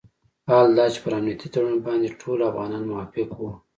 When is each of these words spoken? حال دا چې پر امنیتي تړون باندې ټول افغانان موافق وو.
حال 0.49 0.67
دا 0.77 0.85
چې 0.93 0.99
پر 1.03 1.11
امنیتي 1.17 1.47
تړون 1.53 1.77
باندې 1.87 2.17
ټول 2.21 2.39
افغانان 2.49 2.83
موافق 2.91 3.29
وو. 3.37 3.51